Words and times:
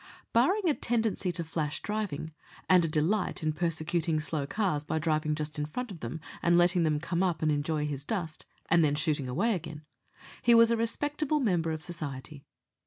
Barring 0.33 0.67
a 0.67 0.73
tendency 0.73 1.31
to 1.33 1.43
flash 1.43 1.79
driving, 1.79 2.33
and 2.67 2.83
a 2.83 2.87
delight 2.87 3.43
in 3.43 3.53
persecuting 3.53 4.19
slow 4.19 4.47
cars 4.47 4.83
by 4.83 4.97
driving 4.97 5.35
just 5.35 5.59
in 5.59 5.67
front 5.67 5.91
of 5.91 5.99
them 5.99 6.19
and 6.41 6.57
letting 6.57 6.81
them 6.81 6.99
come 6.99 7.21
up 7.21 7.43
and 7.43 7.51
enjoy 7.51 7.85
his 7.85 8.03
dust, 8.03 8.47
and 8.67 8.83
then 8.83 8.95
shooting 8.95 9.27
away 9.29 9.53
again, 9.53 9.83
he 10.41 10.55
was 10.55 10.71
a 10.71 10.75
respectable 10.75 11.39
member 11.39 11.71
of 11.71 11.83
society. 11.83 12.47